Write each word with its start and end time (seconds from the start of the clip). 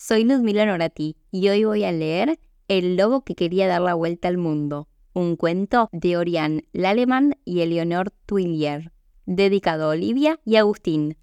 soy 0.00 0.24
Ludmila 0.24 0.64
Norati 0.64 1.18
y 1.30 1.50
hoy 1.50 1.64
voy 1.64 1.84
a 1.84 1.92
leer 1.92 2.40
El 2.68 2.96
lobo 2.96 3.22
que 3.22 3.34
quería 3.34 3.68
dar 3.68 3.82
la 3.82 3.92
vuelta 3.92 4.28
al 4.28 4.38
mundo, 4.38 4.88
un 5.12 5.36
cuento 5.36 5.90
de 5.92 6.16
Oriane 6.16 6.64
Laleman 6.72 7.36
y 7.44 7.60
Eleonore 7.60 8.10
Twillier, 8.24 8.92
dedicado 9.26 9.84
a 9.84 9.88
Olivia 9.88 10.40
y 10.42 10.56
Agustín. 10.56 11.18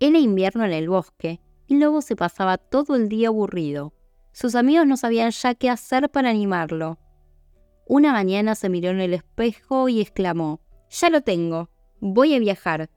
Era 0.00 0.18
invierno 0.18 0.64
en 0.64 0.72
el 0.72 0.88
bosque 0.88 1.38
y 1.66 1.74
el 1.74 1.80
lobo 1.80 2.00
se 2.00 2.16
pasaba 2.16 2.56
todo 2.56 2.96
el 2.96 3.10
día 3.10 3.28
aburrido. 3.28 3.92
Sus 4.32 4.54
amigos 4.54 4.86
no 4.86 4.96
sabían 4.96 5.32
ya 5.32 5.54
qué 5.54 5.68
hacer 5.68 6.08
para 6.08 6.30
animarlo. 6.30 6.98
Una 7.86 8.12
mañana 8.12 8.54
se 8.54 8.70
miró 8.70 8.88
en 8.88 9.02
el 9.02 9.12
espejo 9.12 9.90
y 9.90 10.00
exclamó, 10.00 10.62
Ya 10.88 11.10
lo 11.10 11.20
tengo, 11.20 11.68
voy 12.00 12.34
a 12.34 12.38
viajar. 12.38 12.88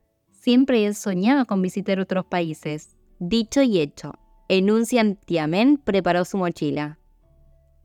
Siempre 0.46 0.86
he 0.86 0.94
soñado 0.94 1.44
con 1.44 1.60
visitar 1.60 1.98
otros 1.98 2.24
países. 2.24 2.96
Dicho 3.18 3.62
y 3.62 3.80
hecho, 3.80 4.12
en 4.46 4.70
un 4.70 4.86
santiamén 4.86 5.76
preparó 5.76 6.24
su 6.24 6.38
mochila. 6.38 7.00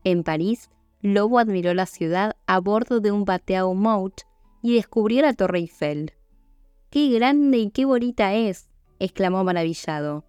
En 0.04 0.22
París, 0.22 0.70
Lobo 1.00 1.40
admiró 1.40 1.74
la 1.74 1.86
ciudad 1.86 2.36
a 2.46 2.60
bordo 2.60 3.00
de 3.00 3.10
un 3.10 3.24
bateau 3.24 3.74
mout 3.74 4.20
y 4.62 4.76
descubrió 4.76 5.22
la 5.22 5.32
Torre 5.32 5.58
Eiffel. 5.58 6.12
¡Qué 6.88 7.08
grande 7.08 7.58
y 7.58 7.70
qué 7.70 7.84
bonita 7.84 8.32
es! 8.32 8.70
exclamó 9.00 9.42
maravillado. 9.42 10.24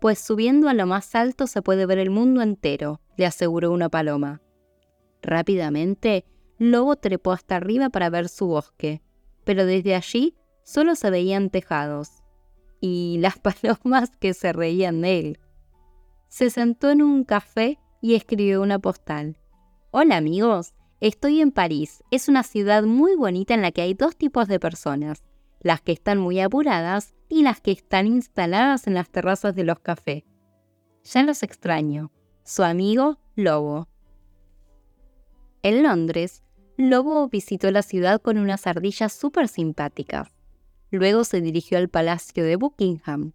Pues 0.00 0.20
subiendo 0.20 0.68
a 0.68 0.74
lo 0.74 0.86
más 0.86 1.16
alto 1.16 1.48
se 1.48 1.62
puede 1.62 1.84
ver 1.86 1.98
el 1.98 2.10
mundo 2.10 2.42
entero, 2.42 3.00
le 3.16 3.26
aseguró 3.26 3.72
una 3.72 3.88
paloma. 3.88 4.40
Rápidamente, 5.20 6.26
Lobo 6.58 6.94
trepó 6.94 7.32
hasta 7.32 7.56
arriba 7.56 7.88
para 7.90 8.08
ver 8.08 8.28
su 8.28 8.46
bosque, 8.46 9.02
pero 9.42 9.66
desde 9.66 9.96
allí 9.96 10.36
solo 10.62 10.94
se 10.94 11.10
veían 11.10 11.50
tejados 11.50 12.22
y 12.80 13.18
las 13.20 13.38
palomas 13.40 14.10
que 14.18 14.34
se 14.34 14.52
reían 14.52 15.00
de 15.00 15.18
él. 15.18 15.40
Se 16.28 16.50
sentó 16.50 16.90
en 16.90 17.02
un 17.02 17.24
café 17.24 17.78
y 18.00 18.14
escribió 18.14 18.62
una 18.62 18.78
postal. 18.78 19.38
Hola 19.90 20.16
amigos, 20.16 20.74
estoy 21.00 21.40
en 21.40 21.52
París. 21.52 22.02
Es 22.10 22.28
una 22.28 22.42
ciudad 22.42 22.82
muy 22.82 23.14
bonita 23.16 23.54
en 23.54 23.62
la 23.62 23.70
que 23.70 23.82
hay 23.82 23.94
dos 23.94 24.16
tipos 24.16 24.48
de 24.48 24.58
personas, 24.58 25.22
las 25.60 25.80
que 25.80 25.92
están 25.92 26.18
muy 26.18 26.40
apuradas 26.40 27.14
y 27.28 27.42
las 27.42 27.60
que 27.60 27.72
están 27.72 28.06
instaladas 28.06 28.86
en 28.86 28.94
las 28.94 29.08
terrazas 29.10 29.54
de 29.54 29.64
los 29.64 29.78
cafés. 29.78 30.24
Ya 31.04 31.22
los 31.22 31.42
extraño. 31.42 32.10
Su 32.44 32.64
amigo 32.64 33.18
Lobo. 33.36 33.88
En 35.62 35.82
Londres, 35.82 36.42
Lobo 36.76 37.28
visitó 37.28 37.70
la 37.70 37.82
ciudad 37.82 38.20
con 38.20 38.38
unas 38.38 38.66
ardillas 38.66 39.12
súper 39.12 39.46
simpáticas. 39.48 40.41
Luego 40.92 41.24
se 41.24 41.40
dirigió 41.40 41.78
al 41.78 41.88
palacio 41.88 42.44
de 42.44 42.56
Buckingham. 42.56 43.32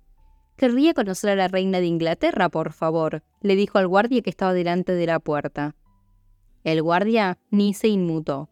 Querría 0.58 0.94
conocer 0.94 1.32
a 1.32 1.36
la 1.36 1.48
reina 1.48 1.80
de 1.80 1.88
Inglaterra, 1.88 2.50
por 2.50 2.72
favor, 2.72 3.24
le 3.42 3.56
dijo 3.56 3.80
al 3.80 3.88
guardia 3.88 4.22
que 4.22 4.30
estaba 4.30 4.54
delante 4.54 4.94
de 4.94 5.08
la 5.08 5.20
puerta. 5.20 5.76
El 6.64 6.84
guardia 6.84 7.40
ni 7.50 7.74
se 7.74 7.88
inmutó. 7.88 8.50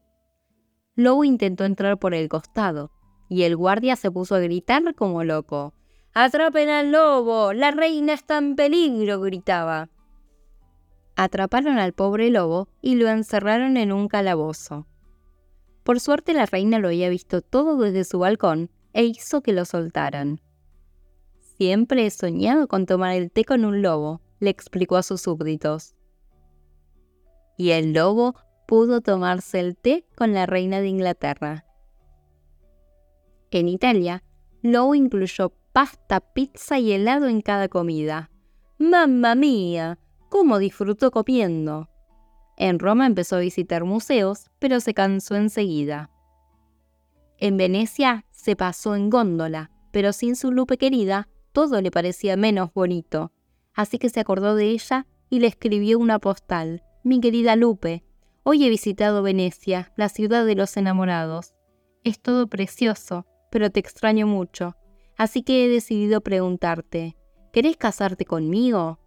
Lobo 0.96 1.24
intentó 1.24 1.66
entrar 1.66 2.00
por 2.00 2.16
el 2.16 2.28
costado, 2.30 2.92
y 3.30 3.44
el 3.44 3.56
guardia 3.56 3.96
se 3.96 4.10
puso 4.10 4.34
a 4.34 4.40
gritar 4.40 4.96
como 4.96 5.24
loco. 5.24 5.76
¡Atrapen 6.16 6.70
al 6.70 6.92
lobo! 6.92 7.54
¡La 7.54 7.70
reina 7.70 8.14
está 8.14 8.40
en 8.40 8.56
peligro! 8.56 9.22
gritaba. 9.22 9.90
Atraparon 11.16 11.78
al 11.78 11.94
pobre 11.94 12.32
lobo 12.32 12.70
y 12.82 12.96
lo 12.96 13.08
encerraron 13.08 13.78
en 13.78 13.92
un 13.92 14.08
calabozo. 14.08 14.88
Por 15.84 16.00
suerte 16.00 16.34
la 16.34 16.48
reina 16.48 16.80
lo 16.80 16.88
había 16.88 17.10
visto 17.10 17.44
todo 17.44 17.78
desde 17.78 18.04
su 18.04 18.18
balcón 18.18 18.72
e 18.96 19.04
hizo 19.04 19.42
que 19.42 19.52
lo 19.52 19.66
soltaran. 19.66 20.42
Siempre 21.58 22.06
he 22.06 22.10
soñado 22.10 22.68
con 22.68 22.86
tomar 22.86 23.14
el 23.14 23.30
té 23.30 23.44
con 23.44 23.66
un 23.66 23.82
lobo, 23.82 24.22
le 24.40 24.50
explicó 24.50 24.96
a 24.96 25.04
sus 25.04 25.22
súbditos. 25.22 25.96
Y 27.58 27.72
el 27.72 27.92
lobo 27.92 28.36
pudo 28.68 29.02
tomarse 29.02 29.60
el 29.60 29.76
té 29.76 30.08
con 30.16 30.34
la 30.34 30.46
reina 30.46 30.80
de 30.80 30.88
Inglaterra. 30.88 31.66
En 33.52 33.68
Italia, 33.68 34.24
Lobo 34.62 34.96
incluyó 34.96 35.54
pasta, 35.74 36.22
pizza 36.22 36.80
y 36.80 36.92
helado 36.92 37.28
en 37.28 37.42
cada 37.42 37.68
comida. 37.68 38.32
¡Mamma 38.80 39.36
mía! 39.36 40.00
cómo 40.30 40.58
disfrutó 40.58 41.12
comiendo. 41.12 41.88
En 42.58 42.80
Roma 42.80 43.06
empezó 43.06 43.36
a 43.36 43.40
visitar 43.40 43.84
museos, 43.84 44.50
pero 44.60 44.80
se 44.80 44.94
cansó 44.94 45.36
enseguida. 45.36 46.10
En 47.38 47.58
Venecia 47.58 48.26
se 48.46 48.56
pasó 48.56 48.96
en 48.96 49.10
góndola, 49.10 49.72
pero 49.90 50.14
sin 50.14 50.36
su 50.36 50.52
Lupe 50.52 50.78
querida, 50.78 51.28
todo 51.52 51.82
le 51.82 51.90
parecía 51.90 52.38
menos 52.38 52.72
bonito. 52.76 53.32
Así 53.74 53.98
que 53.98 54.08
se 54.08 54.20
acordó 54.20 54.54
de 54.54 54.70
ella 54.70 55.08
y 55.32 55.40
le 55.40 55.48
escribió 55.48 55.98
una 55.98 56.20
postal. 56.20 56.84
Mi 57.04 57.20
querida 57.20 57.56
Lupe, 57.56 58.04
hoy 58.44 58.64
he 58.64 58.70
visitado 58.70 59.24
Venecia, 59.24 59.92
la 59.98 60.10
ciudad 60.10 60.46
de 60.46 60.54
los 60.54 60.78
enamorados. 60.78 61.56
Es 62.04 62.22
todo 62.22 62.46
precioso, 62.46 63.26
pero 63.50 63.72
te 63.72 63.80
extraño 63.80 64.28
mucho. 64.28 64.76
Así 65.18 65.42
que 65.42 65.66
he 65.66 65.68
decidido 65.68 66.22
preguntarte, 66.22 67.18
¿querés 67.52 67.78
casarte 67.78 68.26
conmigo? 68.26 69.00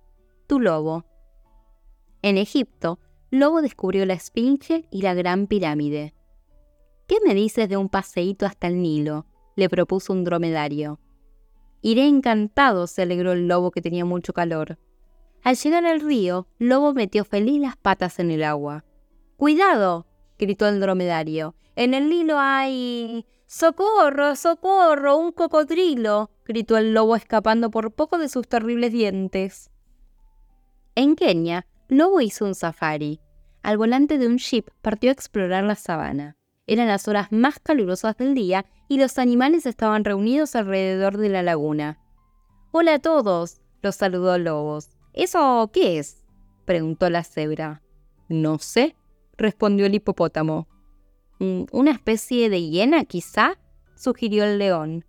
Tu 0.48 0.59
lobo. 0.59 1.04
En 2.22 2.38
Egipto, 2.38 2.98
Lobo 3.31 3.62
descubrió 3.62 4.04
la 4.04 4.15
Esfinge 4.15 4.88
y 4.91 5.03
la 5.03 5.15
Gran 5.15 5.47
Pirámide. 5.47 6.12
¿Qué 7.09 7.17
me 7.27 7.35
dices 7.35 7.69
de 7.69 7.77
un 7.77 7.89
paseíto 7.89 8.47
hasta 8.47 8.69
el 8.69 8.81
Nilo? 8.81 9.27
le 9.57 9.69
propuso 9.69 10.13
un 10.13 10.23
dromedario. 10.23 11.01
Iré 11.81 12.07
encantado, 12.07 12.87
se 12.87 13.03
alegró 13.03 13.33
el 13.33 13.49
lobo 13.49 13.73
que 13.73 13.83
tenía 13.83 14.05
mucho 14.05 14.33
calor. 14.33 14.79
Al 15.43 15.57
llegar 15.57 15.87
al 15.87 16.01
río, 16.01 16.47
Lobo 16.59 16.93
metió 16.93 17.25
feliz 17.25 17.61
las 17.61 17.77
patas 17.77 18.19
en 18.19 18.31
el 18.31 18.45
agua. 18.45 18.85
¡Cuidado! 19.37 20.07
gritó 20.39 20.69
el 20.69 20.81
dromedario. 20.81 21.55
En 21.77 21.95
el 21.95 22.09
Nilo 22.09 22.39
hay. 22.39 23.25
¡Socorro! 23.47 24.37
¡Socorro! 24.37 25.17
¡Un 25.17 25.33
cocodrilo! 25.33 26.31
gritó 26.45 26.77
el 26.77 26.93
lobo 26.93 27.17
escapando 27.17 27.71
por 27.71 27.93
poco 27.93 28.19
de 28.19 28.29
sus 28.29 28.47
terribles 28.47 28.93
dientes. 28.93 29.71
En 30.95 31.17
Kenia, 31.17 31.67
Lobo 31.89 32.21
hizo 32.21 32.45
un 32.45 32.55
safari. 32.55 33.21
Al 33.63 33.79
volante 33.79 34.19
de 34.19 34.27
un 34.27 34.39
jeep 34.39 34.69
partió 34.83 35.11
a 35.11 35.15
explorar 35.15 35.65
la 35.65 35.75
sabana. 35.75 36.38
Eran 36.69 36.87
las 36.87 37.09
horas 37.09 37.33
más 37.33 37.59
calurosas 37.61 38.19
del 38.19 38.34
día 38.34 38.67
y 38.89 38.99
los 38.99 39.19
animales 39.19 39.65
estaban 39.65 40.05
reunidos 40.05 40.55
alrededor 40.55 41.17
de 41.17 41.31
la 41.31 41.43
laguna. 41.43 41.99
Hola 42.73 42.95
a 42.95 42.99
todos, 42.99 43.62
los 43.81 43.97
saludó 43.97 44.37
Lobos. 44.37 44.91
¿Eso 45.15 45.71
qué 45.73 45.99
es? 45.99 46.27
preguntó 46.67 47.09
la 47.09 47.25
cebra. 47.25 47.81
No 48.28 48.59
sé, 48.59 48.95
respondió 49.39 49.87
el 49.87 49.95
hipopótamo. 49.95 50.69
Mm, 51.39 51.62
¿Una 51.73 51.93
especie 51.93 52.51
de 52.51 52.61
hiena, 52.61 53.07
quizá? 53.07 53.59
sugirió 53.97 54.45
el 54.45 54.59
león. 54.59 55.07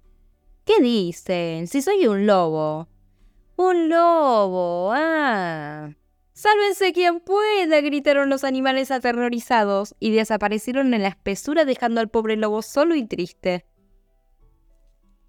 ¿Qué 0.64 0.82
dicen? 0.82 1.68
Si 1.68 1.82
soy 1.82 2.08
un 2.08 2.26
lobo. 2.26 2.88
Un 3.58 3.90
lobo. 3.90 4.94
Ah. 4.96 5.90
Sálvense 6.40 6.94
quien 6.94 7.20
pueda, 7.20 7.82
gritaron 7.82 8.30
los 8.30 8.46
animales 8.46 8.92
aterrorizados 8.92 9.94
y 10.00 10.12
desaparecieron 10.12 10.94
en 10.94 11.02
la 11.02 11.10
espesura 11.10 11.66
dejando 11.66 12.00
al 12.00 12.08
pobre 12.08 12.38
lobo 12.38 12.62
solo 12.62 12.96
y 12.96 13.06
triste. 13.06 13.66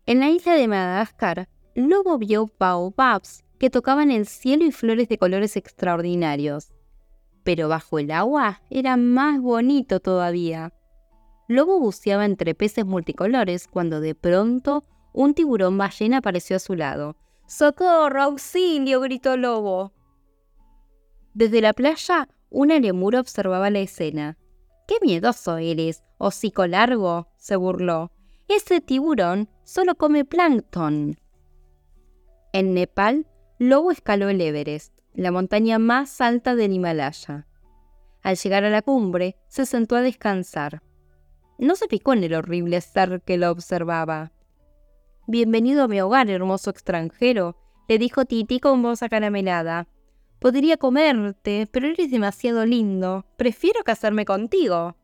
En 0.07 0.21
la 0.21 0.29
isla 0.29 0.55
de 0.55 0.69
Madagascar, 0.69 1.49
Lobo 1.75 2.17
vio 2.17 2.49
baobabs 2.61 3.43
que 3.59 3.71
tocaban 3.71 4.13
el 4.13 4.25
cielo 4.25 4.65
y 4.65 4.71
flores 4.71 5.09
de 5.09 5.19
colores 5.19 5.57
extraordinarios. 5.57 6.73
Pero 7.43 7.69
bajo 7.69 7.99
el 7.99 8.13
agua 8.13 8.63
era 8.71 8.97
más 8.97 9.41
bonito 9.41 9.99
todavía. 9.99 10.73
Lobo 11.49 11.81
buceaba 11.81 12.25
entre 12.25 12.55
peces 12.55 12.87
multicolores 12.87 13.67
cuando 13.67 14.01
de 14.01 14.15
pronto 14.15 14.85
un 15.13 15.35
tiburón 15.35 15.77
ballena 15.77 16.19
apareció 16.19 16.55
a 16.55 16.61
su 16.61 16.77
lado. 16.77 17.17
¡Socorro! 17.49 18.23
¡Auxilio! 18.23 19.01
gritó 19.01 19.37
Lobo. 19.37 19.93
Desde 21.35 21.61
la 21.61 21.73
playa, 21.73 22.29
una 22.49 22.79
lemur 22.79 23.17
observaba 23.17 23.71
la 23.71 23.79
escena. 23.79 24.37
¡Qué 24.89 24.97
miedoso 25.03 25.59
eres, 25.59 26.03
hocico 26.19 26.67
largo! 26.67 27.29
se 27.37 27.57
burló. 27.57 28.11
Ese 28.49 28.81
tiburón 28.81 29.49
solo 29.63 29.95
come 29.95 30.25
plancton. 30.25 31.17
En 32.53 32.75
Nepal, 32.75 33.27
Lobo 33.59 33.93
escaló 33.93 34.29
el 34.29 34.41
Everest, 34.41 34.99
la 35.15 35.31
montaña 35.31 35.79
más 35.79 36.21
alta 36.21 36.57
del 36.57 36.73
Himalaya. 36.73 37.47
Al 38.23 38.37
llegar 38.37 38.65
a 38.65 38.71
la 38.71 38.83
cumbre, 38.83 39.37
se 39.47 39.67
sentó 39.67 39.95
a 39.95 40.01
descansar. 40.01 40.83
No 41.59 41.77
se 41.77 41.87
picó 41.87 42.13
en 42.13 42.25
el 42.25 42.35
horrible 42.35 42.81
ser 42.81 43.23
que 43.23 43.39
lo 43.39 43.51
observaba. 43.51 44.33
Bienvenido 45.27 45.85
a 45.85 45.89
mi 45.89 46.01
hogar, 46.01 46.29
hermoso 46.29 46.71
extranjero, 46.71 47.57
le 47.89 47.99
dijo 47.99 48.25
Titi 48.25 48.59
con 48.59 48.83
voz 48.83 49.03
acaramelada. 49.03 49.87
Podría 50.41 50.79
comerte, 50.79 51.69
pero 51.71 51.87
eres 51.87 52.11
demasiado 52.11 52.65
lindo. 52.65 53.27
Prefiero 53.37 53.85
casarme 53.85 54.25
contigo. 54.25 54.97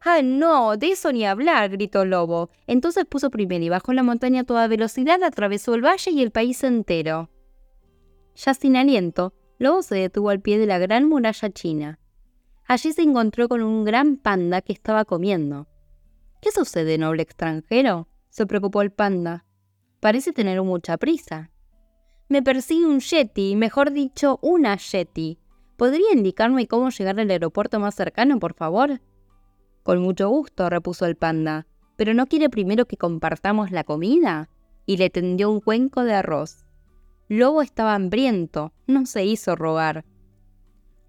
¡Ah, 0.00 0.22
no! 0.22 0.76
De 0.76 0.92
eso 0.92 1.12
ni 1.12 1.26
hablar, 1.26 1.70
gritó 1.70 2.04
Lobo. 2.04 2.50
Entonces 2.68 3.04
puso 3.04 3.30
primero 3.30 3.64
y 3.64 3.68
bajó 3.68 3.92
la 3.92 4.04
montaña 4.04 4.42
a 4.42 4.44
toda 4.44 4.68
velocidad, 4.68 5.22
atravesó 5.24 5.74
el 5.74 5.84
valle 5.84 6.12
y 6.12 6.22
el 6.22 6.30
país 6.30 6.62
entero. 6.62 7.28
Ya 8.36 8.54
sin 8.54 8.76
aliento, 8.76 9.34
Lobo 9.58 9.82
se 9.82 9.96
detuvo 9.96 10.30
al 10.30 10.40
pie 10.40 10.58
de 10.58 10.66
la 10.66 10.78
gran 10.78 11.06
muralla 11.06 11.50
china. 11.50 11.98
Allí 12.66 12.92
se 12.92 13.02
encontró 13.02 13.48
con 13.48 13.62
un 13.62 13.84
gran 13.84 14.16
panda 14.16 14.62
que 14.62 14.72
estaba 14.72 15.04
comiendo. 15.04 15.66
¿Qué 16.40 16.52
sucede, 16.52 16.96
noble 16.96 17.22
extranjero? 17.22 18.06
se 18.30 18.46
preocupó 18.46 18.82
el 18.82 18.92
panda. 18.92 19.44
Parece 19.98 20.32
tener 20.32 20.62
mucha 20.62 20.96
prisa. 20.96 21.50
Me 22.30 22.42
persigue 22.42 22.86
un 22.86 23.00
yeti, 23.00 23.56
mejor 23.56 23.90
dicho, 23.90 24.38
una 24.40 24.76
yeti. 24.76 25.40
¿Podría 25.76 26.12
indicarme 26.12 26.68
cómo 26.68 26.90
llegar 26.90 27.18
al 27.18 27.28
aeropuerto 27.28 27.80
más 27.80 27.96
cercano, 27.96 28.38
por 28.38 28.54
favor? 28.54 29.00
Con 29.82 30.00
mucho 30.00 30.28
gusto, 30.28 30.70
repuso 30.70 31.06
el 31.06 31.16
panda. 31.16 31.66
¿Pero 31.96 32.14
no 32.14 32.26
quiere 32.26 32.48
primero 32.48 32.86
que 32.86 32.96
compartamos 32.96 33.72
la 33.72 33.82
comida? 33.82 34.48
Y 34.86 34.96
le 34.98 35.10
tendió 35.10 35.50
un 35.50 35.60
cuenco 35.60 36.04
de 36.04 36.14
arroz. 36.14 36.64
Lobo 37.26 37.62
estaba 37.62 37.96
hambriento, 37.96 38.72
no 38.86 39.06
se 39.06 39.24
hizo 39.24 39.56
rogar. 39.56 40.04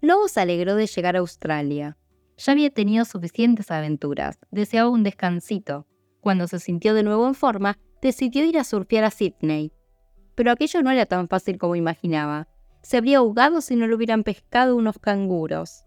Lobo 0.00 0.26
se 0.26 0.40
alegró 0.40 0.74
de 0.74 0.88
llegar 0.88 1.14
a 1.14 1.20
Australia. 1.20 1.96
Ya 2.36 2.50
había 2.50 2.70
tenido 2.70 3.04
suficientes 3.04 3.70
aventuras, 3.70 4.40
deseaba 4.50 4.90
un 4.90 5.04
descansito. 5.04 5.86
Cuando 6.20 6.48
se 6.48 6.58
sintió 6.58 6.94
de 6.94 7.04
nuevo 7.04 7.28
en 7.28 7.36
forma, 7.36 7.78
decidió 8.00 8.44
ir 8.44 8.58
a 8.58 8.64
surfear 8.64 9.04
a 9.04 9.12
Sydney. 9.12 9.72
Pero 10.34 10.50
aquello 10.50 10.82
no 10.82 10.90
era 10.90 11.06
tan 11.06 11.28
fácil 11.28 11.58
como 11.58 11.76
imaginaba. 11.76 12.48
Se 12.82 12.96
habría 12.96 13.18
ahogado 13.18 13.60
si 13.60 13.76
no 13.76 13.86
lo 13.86 13.96
hubieran 13.96 14.24
pescado 14.24 14.76
unos 14.76 14.98
canguros 14.98 15.84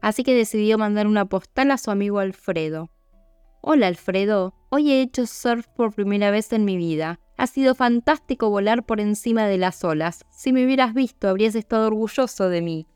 así 0.00 0.22
que 0.22 0.34
decidió 0.34 0.78
mandar 0.78 1.06
una 1.06 1.26
postal 1.26 1.70
a 1.70 1.78
su 1.78 1.90
amigo 1.90 2.18
Alfredo. 2.18 2.90
Hola 3.60 3.88
Alfredo, 3.88 4.54
hoy 4.70 4.90
he 4.90 5.02
hecho 5.02 5.26
surf 5.26 5.66
por 5.68 5.94
primera 5.94 6.30
vez 6.30 6.52
en 6.52 6.64
mi 6.64 6.76
vida. 6.76 7.20
Ha 7.36 7.46
sido 7.46 7.74
fantástico 7.74 8.50
volar 8.50 8.84
por 8.84 9.00
encima 9.00 9.46
de 9.46 9.58
las 9.58 9.84
olas. 9.84 10.24
Si 10.30 10.52
me 10.52 10.64
hubieras 10.64 10.94
visto, 10.94 11.28
habrías 11.28 11.54
estado 11.54 11.86
orgulloso 11.86 12.48
de 12.48 12.62
mí. 12.62 12.86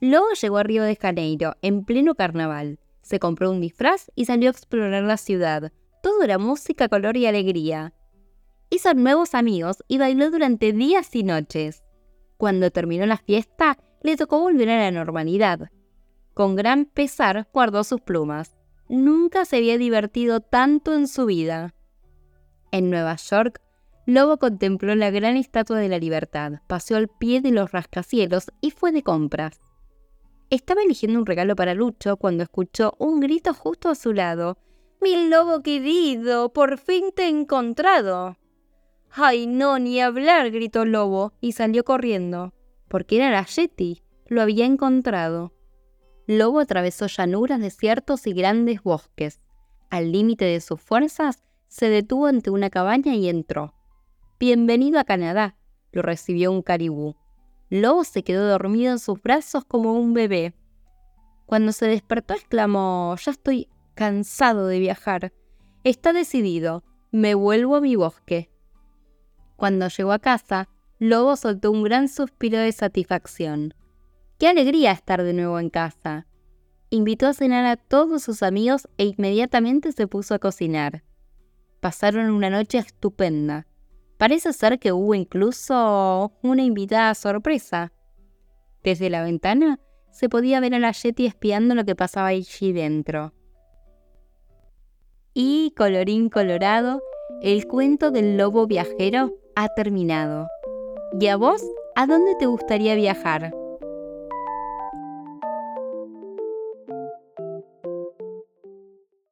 Luego 0.00 0.26
llegó 0.40 0.58
a 0.58 0.62
Río 0.62 0.82
de 0.82 0.96
Janeiro, 0.96 1.56
en 1.62 1.84
pleno 1.84 2.14
carnaval. 2.14 2.78
Se 3.02 3.18
compró 3.18 3.50
un 3.50 3.60
disfraz 3.60 4.10
y 4.14 4.26
salió 4.26 4.50
a 4.50 4.52
explorar 4.52 5.02
la 5.02 5.16
ciudad. 5.16 5.72
Todo 6.02 6.22
era 6.22 6.38
música, 6.38 6.88
color 6.88 7.16
y 7.16 7.26
alegría. 7.26 7.92
Hizo 8.68 8.94
nuevos 8.94 9.34
amigos 9.34 9.84
y 9.86 9.98
bailó 9.98 10.30
durante 10.30 10.72
días 10.72 11.14
y 11.14 11.22
noches. 11.22 11.82
Cuando 12.36 12.70
terminó 12.70 13.06
la 13.06 13.16
fiesta, 13.16 13.78
le 14.02 14.16
tocó 14.16 14.40
volver 14.40 14.68
a 14.70 14.78
la 14.78 14.90
normalidad. 14.90 15.70
Con 16.34 16.56
gran 16.56 16.84
pesar 16.84 17.48
guardó 17.52 17.84
sus 17.84 18.00
plumas. 18.00 18.56
Nunca 18.88 19.44
se 19.44 19.56
había 19.56 19.78
divertido 19.78 20.40
tanto 20.40 20.94
en 20.94 21.08
su 21.08 21.26
vida. 21.26 21.74
En 22.72 22.90
Nueva 22.90 23.16
York, 23.16 23.60
Lobo 24.04 24.36
contempló 24.36 24.94
la 24.94 25.10
gran 25.10 25.36
estatua 25.36 25.78
de 25.78 25.88
la 25.88 25.98
libertad, 25.98 26.60
paseó 26.68 26.96
al 26.96 27.08
pie 27.08 27.40
de 27.40 27.50
los 27.50 27.72
rascacielos 27.72 28.52
y 28.60 28.70
fue 28.70 28.92
de 28.92 29.02
compras. 29.02 29.60
Estaba 30.50 30.82
eligiendo 30.82 31.18
un 31.18 31.26
regalo 31.26 31.56
para 31.56 31.74
Lucho 31.74 32.16
cuando 32.16 32.44
escuchó 32.44 32.94
un 32.98 33.18
grito 33.18 33.52
justo 33.52 33.88
a 33.88 33.96
su 33.96 34.12
lado. 34.12 34.58
¡Mi 35.00 35.28
lobo 35.28 35.60
querido! 35.62 36.52
¡Por 36.52 36.78
fin 36.78 37.10
te 37.14 37.24
he 37.24 37.28
encontrado! 37.28 38.36
¡Ay, 39.10 39.46
no, 39.46 39.78
ni 39.78 40.00
hablar! 40.00 40.50
gritó 40.50 40.84
Lobo 40.84 41.32
y 41.40 41.52
salió 41.52 41.84
corriendo. 41.84 42.52
Porque 42.88 43.16
era 43.16 43.30
la 43.30 43.44
Yeti. 43.44 44.02
Lo 44.28 44.42
había 44.42 44.66
encontrado. 44.66 45.52
Lobo 46.26 46.60
atravesó 46.60 47.06
llanuras, 47.06 47.60
desiertos 47.60 48.26
y 48.26 48.32
grandes 48.32 48.82
bosques. 48.82 49.40
Al 49.90 50.10
límite 50.10 50.44
de 50.44 50.60
sus 50.60 50.80
fuerzas, 50.80 51.44
se 51.68 51.88
detuvo 51.88 52.26
ante 52.26 52.50
una 52.50 52.70
cabaña 52.70 53.14
y 53.14 53.28
entró. 53.28 53.74
Bienvenido 54.40 54.98
a 54.98 55.04
Canadá, 55.04 55.56
lo 55.92 56.02
recibió 56.02 56.50
un 56.50 56.62
caribú. 56.62 57.16
Lobo 57.70 58.04
se 58.04 58.22
quedó 58.22 58.48
dormido 58.48 58.92
en 58.92 58.98
sus 58.98 59.22
brazos 59.22 59.64
como 59.64 59.94
un 59.94 60.14
bebé. 60.14 60.54
Cuando 61.46 61.72
se 61.72 61.86
despertó 61.86 62.34
exclamó, 62.34 63.14
ya 63.24 63.30
estoy 63.30 63.68
cansado 63.94 64.66
de 64.66 64.78
viajar. 64.78 65.32
Está 65.84 66.12
decidido, 66.12 66.84
me 67.12 67.34
vuelvo 67.34 67.76
a 67.76 67.80
mi 67.80 67.94
bosque. 67.94 68.50
Cuando 69.56 69.88
llegó 69.88 70.12
a 70.12 70.18
casa, 70.18 70.68
Lobo 70.98 71.36
soltó 71.36 71.70
un 71.70 71.82
gran 71.82 72.08
suspiro 72.08 72.58
de 72.58 72.72
satisfacción. 72.72 73.74
Qué 74.38 74.48
alegría 74.48 74.92
estar 74.92 75.22
de 75.22 75.32
nuevo 75.32 75.58
en 75.58 75.70
casa. 75.70 76.26
Invitó 76.90 77.26
a 77.26 77.34
cenar 77.34 77.66
a 77.66 77.76
todos 77.76 78.22
sus 78.22 78.42
amigos 78.42 78.88
e 78.96 79.04
inmediatamente 79.04 79.92
se 79.92 80.06
puso 80.06 80.34
a 80.34 80.38
cocinar. 80.38 81.02
Pasaron 81.80 82.30
una 82.30 82.48
noche 82.48 82.78
estupenda. 82.78 83.66
Parece 84.18 84.52
ser 84.52 84.78
que 84.78 84.92
hubo 84.92 85.14
incluso 85.14 86.32
una 86.42 86.62
invitada 86.62 87.14
sorpresa. 87.14 87.92
Desde 88.82 89.10
la 89.10 89.22
ventana 89.22 89.80
se 90.10 90.28
podía 90.30 90.60
ver 90.60 90.74
a 90.74 90.78
la 90.78 90.92
Yeti 90.92 91.26
espiando 91.26 91.74
lo 91.74 91.84
que 91.84 91.94
pasaba 91.94 92.28
allí 92.28 92.72
dentro. 92.72 93.34
Y, 95.34 95.74
colorín 95.76 96.30
colorado, 96.30 97.02
el 97.42 97.66
cuento 97.66 98.10
del 98.10 98.38
lobo 98.38 98.66
viajero 98.66 99.34
ha 99.56 99.68
terminado. 99.70 100.48
¿Y 101.18 101.26
a 101.28 101.36
vos? 101.36 101.62
¿A 101.94 102.06
dónde 102.06 102.34
te 102.38 102.44
gustaría 102.46 102.94
viajar? 102.94 103.52